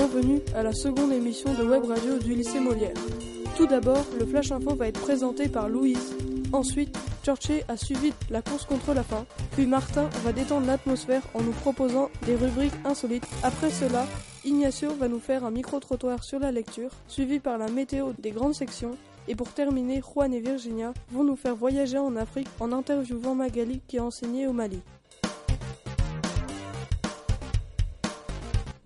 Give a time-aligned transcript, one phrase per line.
[0.00, 2.96] bienvenue à la seconde émission de web radio du lycée Molière.
[3.54, 6.16] Tout d'abord, le Flash Info va être présenté par Louise.
[6.54, 9.26] Ensuite, Churchy a suivi la course contre la faim.
[9.52, 13.28] Puis Martin va détendre l'atmosphère en nous proposant des rubriques insolites.
[13.42, 14.06] Après cela,
[14.42, 18.54] Ignacio va nous faire un micro-trottoir sur la lecture, suivi par la météo des grandes
[18.54, 18.96] sections.
[19.28, 23.82] Et pour terminer, Juan et Virginia vont nous faire voyager en Afrique en interviewant Magali
[23.86, 24.80] qui a enseigné au Mali.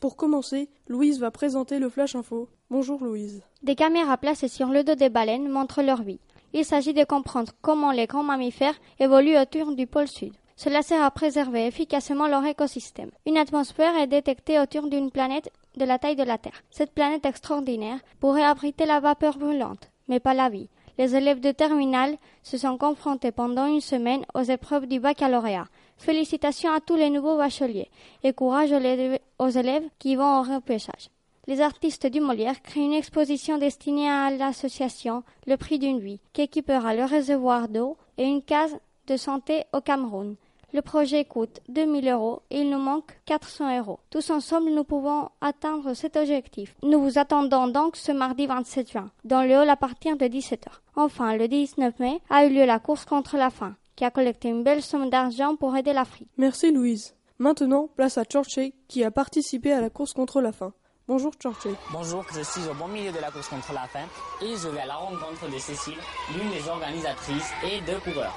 [0.00, 2.48] Pour commencer, Louise va présenter le Flash Info.
[2.70, 3.42] Bonjour Louise.
[3.64, 6.20] Des caméras placées sur le dos des baleines montrent leur vie.
[6.52, 10.32] Il s'agit de comprendre comment les grands mammifères évoluent autour du pôle sud.
[10.54, 13.10] Cela sert à préserver efficacement leur écosystème.
[13.26, 16.62] Une atmosphère est détectée autour d'une planète de la taille de la Terre.
[16.70, 20.68] Cette planète extraordinaire pourrait abriter la vapeur brûlante, mais pas la vie.
[20.98, 25.68] Les élèves de terminale se sont confrontés pendant une semaine aux épreuves du baccalauréat.
[25.96, 27.88] Félicitations à tous les nouveaux bacheliers
[28.24, 31.08] et courage aux élèves qui vont au repêchage.
[31.46, 36.42] Les artistes du Molière créent une exposition destinée à l'association Le Prix d'une vie, qui
[36.42, 40.34] équipera le réservoir d'eau et une case de santé au Cameroun.
[40.74, 44.00] Le projet coûte 2000 euros et il nous manque 400 euros.
[44.10, 46.74] Tous ensemble, nous pouvons atteindre cet objectif.
[46.82, 50.68] Nous vous attendons donc ce mardi 27 juin, dans le hall à partir de 17h.
[50.94, 54.48] Enfin, le 19 mai a eu lieu la course contre la faim qui a collecté
[54.48, 56.28] une belle somme d'argent pour aider l'Afrique.
[56.36, 57.16] Merci Louise.
[57.40, 60.72] Maintenant, place à Chorche qui a participé à la course contre la faim.
[61.08, 61.66] Bonjour Chorche.
[61.90, 64.06] Bonjour, je suis au bon milieu de la course contre la faim
[64.40, 65.98] et je vais à la rencontre de Cécile,
[66.36, 68.36] l'une des organisatrices et de coureurs.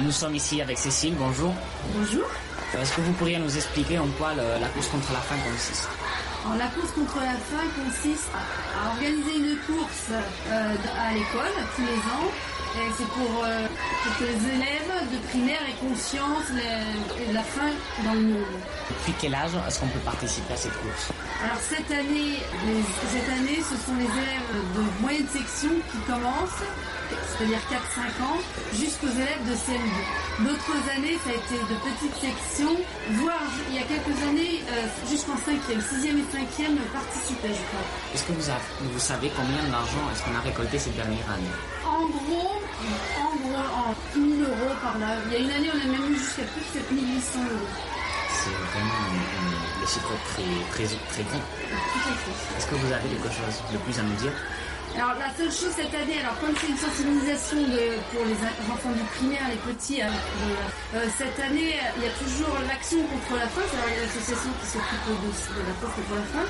[0.00, 1.54] Nous sommes ici avec Cécile, bonjour.
[1.94, 2.24] Bonjour.
[2.76, 5.88] Est-ce que vous pourriez nous expliquer en quoi la course contre la faim consiste?
[6.58, 8.28] La course contre la faim consiste
[8.74, 12.30] à organiser une course euh, à l'école tous les ans
[12.96, 13.66] c'est pour, euh,
[14.02, 17.70] pour, que les élèves de primaire aient conscience de la faim
[18.04, 18.42] dans le monde.
[18.90, 21.12] Depuis quel âge est-ce qu'on peut participer à cette course?
[21.44, 22.42] Alors cette année,
[23.12, 26.64] cette année, ce sont les élèves de moyenne section qui commencent,
[27.36, 28.38] c'est-à-dire 4-5 ans,
[28.72, 30.46] jusqu'aux élèves de CM2.
[30.46, 32.76] D'autres années, ça a été de petites sections,
[33.18, 37.86] voire il y a quelques années, euh, jusqu'en 5e, 6e et 5e participaient, je crois.
[38.14, 38.62] Est-ce que vous, avez,
[38.92, 41.54] vous savez combien d'argent est-ce qu'on a récolté cette dernière année
[41.86, 42.62] En gros,
[43.18, 45.18] en gros, en 1000 euros par là.
[45.26, 47.66] Il y a une année, on a même eu jusqu'à plus de 7800 euros.
[48.30, 49.02] C'est vraiment
[49.80, 51.46] des chiffres très, très, très grands.
[52.58, 54.32] Est-ce que vous avez quelque chose de plus à nous dire?
[54.96, 57.58] Alors la seule chose cette année, alors comme c'est une sensibilisation
[58.12, 58.38] pour les
[58.70, 60.06] enfants du primaire, les petits, euh,
[60.94, 65.04] euh, cette année il y a toujours l'action contre la faim, c'est l'association qui s'occupe
[65.10, 66.46] de, de, la force contre la faim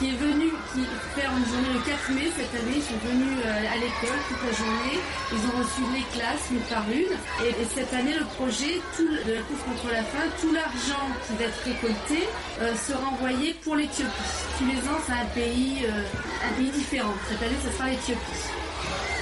[0.00, 0.80] qui est venu, qui
[1.14, 2.80] fait une journée le 4 mai cette année.
[2.80, 4.96] Ils sont venus euh, à l'école toute la journée.
[5.30, 7.12] Ils ont reçu les classes une par une.
[7.46, 11.34] Et, cette année, le projet tout, de la course contre la faim, tout l'argent qui
[11.36, 12.26] va être récolté
[12.62, 14.10] euh, sera envoyé pour l'Éthiopie.
[14.58, 16.02] Tous les ans, c'est un pays, euh,
[16.48, 17.12] un pays différent.
[17.28, 18.48] Cette année, ce sera l'Éthiopie.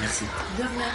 [0.00, 0.25] Merci.
[0.59, 0.93] De rien.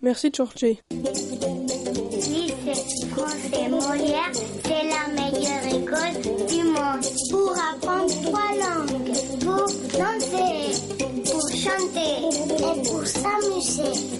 [0.00, 0.80] Merci, Georgie.
[0.90, 4.32] Lycée français Molière,
[4.64, 7.04] c'est la meilleure école du monde.
[7.30, 9.17] Pour apprendre trois langues,
[9.48, 9.66] pour
[10.02, 10.60] danser,
[11.24, 14.18] pour chanter et pour s'amuser.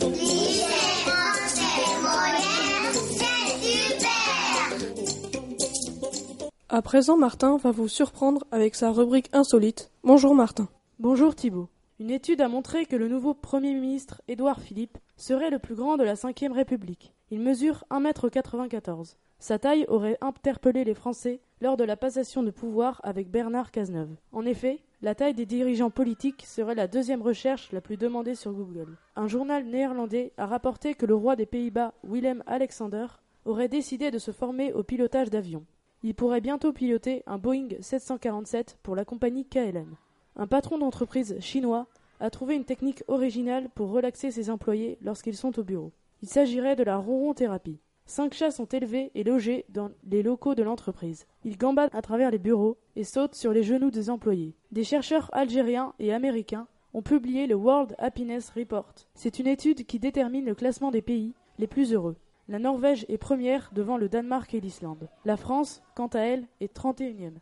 [6.70, 9.90] À présent, Martin va vous surprendre avec sa rubrique insolite.
[10.04, 10.68] Bonjour Martin.
[10.98, 11.68] Bonjour Thibault.
[11.98, 15.96] Une étude a montré que le nouveau Premier ministre Édouard Philippe serait le plus grand
[15.96, 17.12] de la Ve République.
[17.30, 19.16] Il mesure 1m94.
[19.40, 24.16] Sa taille aurait interpellé les Français lors de la passation de pouvoir avec Bernard Cazeneuve.
[24.32, 28.52] En effet, la taille des dirigeants politiques serait la deuxième recherche la plus demandée sur
[28.52, 28.96] Google.
[29.14, 33.06] Un journal néerlandais a rapporté que le roi des Pays-Bas, Willem Alexander,
[33.44, 35.64] aurait décidé de se former au pilotage d'avions.
[36.02, 39.94] Il pourrait bientôt piloter un Boeing 747 pour la compagnie KLM.
[40.36, 41.86] Un patron d'entreprise chinois
[42.18, 45.92] a trouvé une technique originale pour relaxer ses employés lorsqu'ils sont au bureau.
[46.22, 47.78] Il s'agirait de la ronron-thérapie.
[48.10, 51.26] Cinq chats sont élevés et logés dans les locaux de l'entreprise.
[51.44, 54.54] Ils gambadent à travers les bureaux et sautent sur les genoux des employés.
[54.72, 58.94] Des chercheurs algériens et américains ont publié le World Happiness Report.
[59.14, 62.16] C'est une étude qui détermine le classement des pays les plus heureux.
[62.48, 65.10] La Norvège est première devant le Danemark et l'Islande.
[65.26, 67.32] La France, quant à elle, est 31e.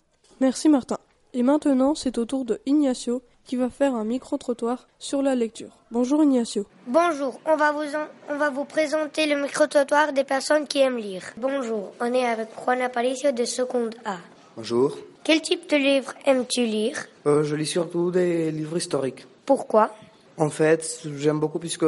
[0.41, 0.99] Merci Martin.
[1.33, 5.71] Et maintenant, c'est au tour de Ignacio qui va faire un micro-trottoir sur la lecture.
[5.91, 6.67] Bonjour Ignacio.
[6.87, 7.85] Bonjour, on va vous,
[8.29, 11.23] on va vous présenter le micro-trottoir des personnes qui aiment lire.
[11.37, 14.17] Bonjour, on est avec Juan Aparicio de seconde A.
[14.57, 14.97] Bonjour.
[15.25, 17.07] Quel type de livre aimes-tu lire?
[17.27, 19.27] Euh, Je lis surtout des livres historiques.
[19.45, 19.91] Pourquoi?
[20.39, 21.87] En fait, j'aime beaucoup puisque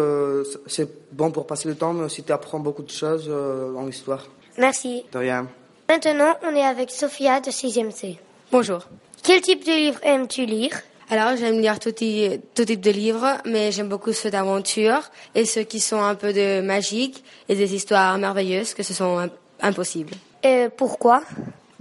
[0.67, 3.87] c'est bon pour passer le temps, mais aussi tu apprends beaucoup de choses euh, en
[3.87, 4.27] histoire.
[4.57, 5.05] Merci.
[5.13, 5.47] De rien.
[5.89, 8.19] Maintenant, on est avec Sophia de 6e C.
[8.51, 8.81] Bonjour.
[9.23, 10.73] Quel type de livre aimes-tu lire?
[11.11, 15.01] Alors, j'aime lire tout, ty- tout type de livres, mais j'aime beaucoup ceux d'aventure
[15.35, 19.19] et ceux qui sont un peu de magique et des histoires merveilleuses que ce sont
[19.19, 20.13] im- impossibles.
[20.43, 21.23] Et pourquoi?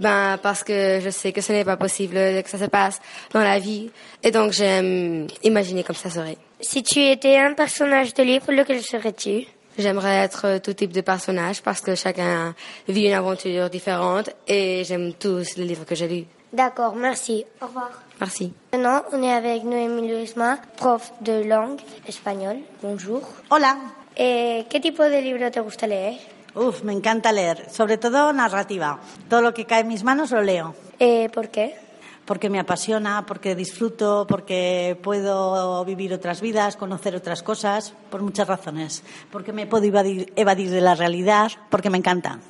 [0.00, 3.00] Ben, parce que je sais que ce n'est pas possible que ça se passe
[3.32, 3.90] dans la vie
[4.22, 6.36] et donc j'aime imaginer comme ça serait.
[6.60, 9.44] Si tu étais un personnage de livre, lequel serais-tu?
[9.76, 12.54] J'aimerais être tout type de personnage parce que chacun
[12.88, 16.24] vit une aventure différente et j'aime tous les livres que j'ai lus.
[16.52, 17.44] D'accord, merci.
[17.60, 17.90] Au revoir.
[18.20, 18.52] Merci.
[18.72, 22.58] Maintenant, on est avec Noémie Luisma, prof de langue espagnole.
[22.82, 23.22] Bonjour.
[23.50, 23.76] Hola.
[24.16, 26.18] Eh, ¿Qué tipo de libro te gusta leer?
[26.54, 28.98] Uf, me encanta leer, sobre todo narrativa.
[29.28, 30.74] Todo lo que cae en mis manos lo leo.
[30.98, 31.76] Eh, ¿Por qué?
[32.24, 38.48] Porque me apasiona, porque disfruto, porque puedo vivir otras vidas, conocer otras cosas, por muchas
[38.48, 39.04] razones.
[39.30, 42.40] Porque me puedo evadir, evadir de la realidad, porque me encanta.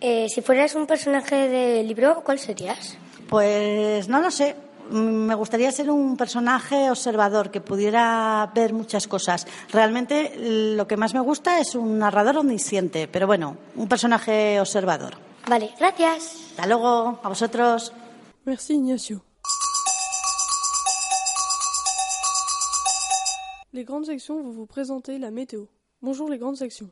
[0.00, 2.96] Eh, si fueras un personaje de libro, ¿cuál serías?
[3.28, 4.54] Pues no lo sé.
[4.90, 9.46] Me gustaría ser un personaje observador que pudiera ver muchas cosas.
[9.70, 10.34] Realmente
[10.76, 15.14] lo que más me gusta es un narrador omnisciente, pero bueno, un personaje observador.
[15.48, 16.36] Vale, gracias.
[16.50, 17.92] Hasta luego, a vosotros.
[18.44, 19.22] Merci Ignacio.
[23.72, 25.66] Les grandes sections vont vous présenter la météo.
[26.00, 26.90] Bonjour les grandes sections.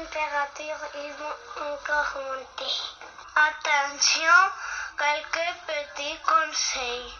[0.00, 2.72] Ils vont encore monter.
[3.34, 4.38] Attention,
[4.96, 7.12] quelques petits conseils.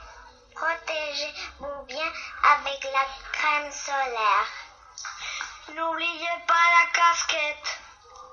[0.54, 2.12] Protégez-vous bien
[2.44, 4.46] avec la crème solaire.
[5.75, 7.80] N'oubliez pas la casquette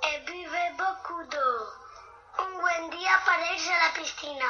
[0.09, 1.57] et buvez beaucoup d'eau.
[2.37, 4.49] Un buen día para irse a la piscina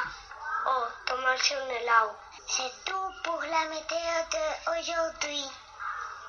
[0.66, 2.10] o tomarse un helado.
[2.46, 5.44] C'est tout pour la météo d'aujourd'hui.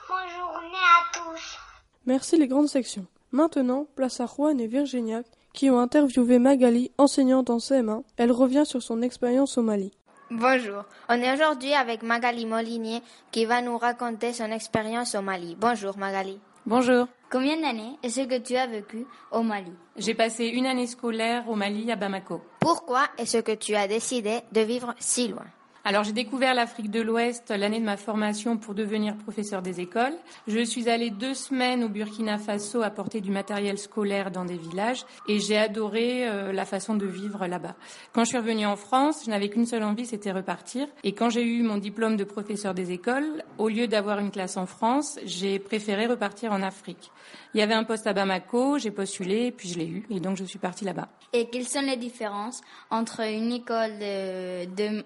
[0.07, 1.57] Bonne journée à tous.
[2.05, 3.07] Merci les grandes sections.
[3.31, 5.21] Maintenant, place à Juan et Virginia
[5.53, 8.03] qui ont interviewé Magali, enseignante en CM1.
[8.18, 9.91] Elle revient sur son expérience au Mali.
[10.29, 13.01] Bonjour, on est aujourd'hui avec Magali Molinier
[13.31, 15.57] qui va nous raconter son expérience au Mali.
[15.59, 16.39] Bonjour Magali.
[16.65, 17.07] Bonjour.
[17.31, 19.71] Combien d'années est-ce que tu as vécu au Mali?
[19.95, 22.41] J'ai passé une année scolaire au Mali, à Bamako.
[22.59, 25.45] Pourquoi est-ce que tu as décidé de vivre si loin?
[25.89, 30.16] Alors j'ai découvert l'Afrique de l'Ouest l'année de ma formation pour devenir professeur des écoles.
[30.45, 35.06] Je suis allée deux semaines au Burkina Faso apporter du matériel scolaire dans des villages
[35.30, 37.78] et j'ai adoré euh, la façon de vivre là-bas.
[38.12, 40.89] Quand je suis revenue en France, je n'avais qu'une seule envie, c'était repartir.
[41.06, 44.57] Et quand j'ai eu mon diplôme de professeur des écoles, au lieu d'avoir une classe
[44.57, 47.12] en France, j'ai préféré repartir en Afrique.
[47.54, 50.36] Il y avait un poste à Bamako, j'ai postulé, puis je l'ai eu, et donc
[50.36, 51.07] je suis partie là-bas.
[51.34, 53.98] Et quelles sont les différences entre une école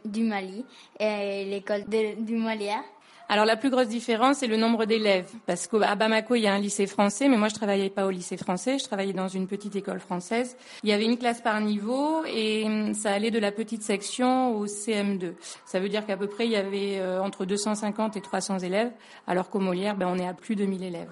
[0.05, 0.65] du Mali
[0.99, 2.83] et l'école du Molière
[3.33, 5.29] Alors la plus grosse différence, c'est le nombre d'élèves.
[5.45, 8.09] Parce qu'à Bamako, il y a un lycée français, mais moi je travaillais pas au
[8.09, 10.57] lycée français, je travaillais dans une petite école française.
[10.83, 14.57] Il y avait une classe par niveau et hum, ça allait de la petite section
[14.57, 15.35] au CM2.
[15.63, 18.91] Ça veut dire qu'à peu près, il y avait euh, entre 250 et 300 élèves,
[19.27, 21.11] alors qu'au Molière, ben, on est à plus de 1000 élèves.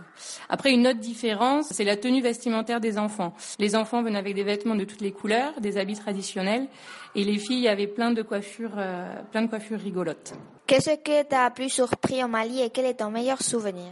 [0.50, 3.33] Après, une autre différence, c'est la tenue vestimentaire des enfants.
[3.60, 6.68] Les enfants venaient avec des vêtements de toutes les couleurs, des habits traditionnels,
[7.16, 10.33] et les filles avaient plein de coiffures, euh, plein de coiffures rigolotes.
[10.69, 13.92] Qu'est-ce que t'as plus surpris au Mali et quel est ton meilleur souvenir?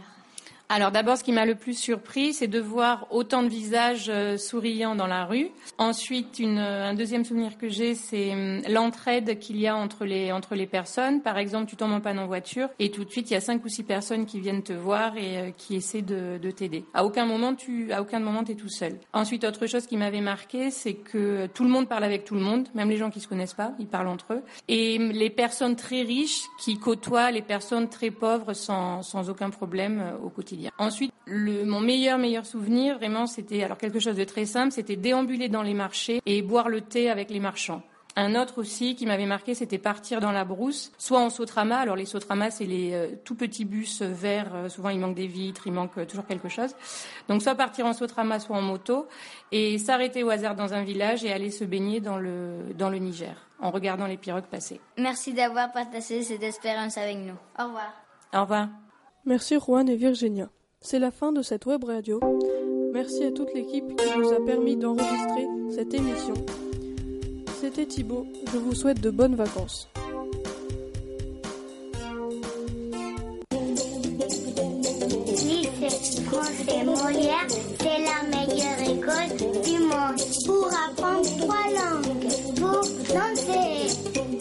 [0.70, 4.36] Alors d'abord, ce qui m'a le plus surpris, c'est de voir autant de visages euh,
[4.36, 5.48] souriants dans la rue.
[5.78, 10.30] Ensuite, une, un deuxième souvenir que j'ai, c'est hum, l'entraide qu'il y a entre les
[10.30, 11.22] entre les personnes.
[11.22, 13.40] Par exemple, tu tombes en panne en voiture et tout de suite, il y a
[13.40, 16.84] cinq ou six personnes qui viennent te voir et euh, qui essaient de, de t'aider.
[16.92, 18.98] À aucun moment, tu à aucun moment, t'es tout seul.
[19.14, 22.42] Ensuite, autre chose qui m'avait marqué, c'est que tout le monde parle avec tout le
[22.42, 24.42] monde, même les gens qui se connaissent pas, ils parlent entre eux.
[24.68, 29.48] Et hum, les personnes très riches qui côtoient les personnes très pauvres sans sans aucun
[29.48, 30.57] problème euh, au quotidien.
[30.78, 34.96] Ensuite, le, mon meilleur meilleur souvenir, vraiment, c'était alors quelque chose de très simple, c'était
[34.96, 37.82] déambuler dans les marchés et boire le thé avec les marchands.
[38.20, 41.78] Un autre aussi qui m'avait marqué, c'était partir dans la brousse, soit en sautrama.
[41.78, 44.52] Alors les sautramas, c'est les euh, tout petits bus verts.
[44.56, 46.74] euh, souvent, il manque des vitres, il manque euh, toujours quelque chose.
[47.28, 49.06] Donc, soit partir en sautrama, soit en moto,
[49.52, 52.98] et s'arrêter au hasard dans un village et aller se baigner dans le dans le
[52.98, 54.80] Niger, en regardant les pirogues passer.
[54.96, 57.36] Merci d'avoir partagé cette expérience avec nous.
[57.56, 57.92] Au revoir.
[58.34, 58.68] Au revoir.
[59.28, 60.48] Merci Juan et Virginia.
[60.80, 62.18] C'est la fin de cette web radio.
[62.94, 66.32] Merci à toute l'équipe qui nous a permis d'enregistrer cette émission.
[67.60, 69.90] C'était Thibaut, je vous souhaite de bonnes vacances.
[76.30, 77.46] Français Molière,
[77.80, 80.18] c'est la meilleure école du monde.
[80.46, 82.16] Pour apprendre trois langues,
[82.56, 82.80] pour
[83.12, 83.92] danser,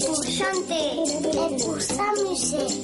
[0.06, 1.04] pour chanter
[1.34, 2.78] et pour s'amuser.